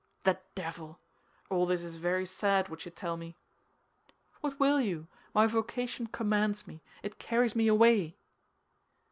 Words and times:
"The 0.23 0.39
devil! 0.55 0.99
All 1.51 1.67
this 1.67 1.83
is 1.83 1.97
very 1.97 2.25
sad 2.25 2.69
which 2.69 2.85
you 2.85 2.91
tell 2.91 3.17
me." 3.17 3.35
"What 4.39 4.59
will 4.59 4.79
you? 4.81 5.05
My 5.31 5.45
vocation 5.45 6.07
commands 6.07 6.65
me; 6.65 6.81
it 7.03 7.19
carries 7.19 7.55
me 7.55 7.67
away." 7.67 8.15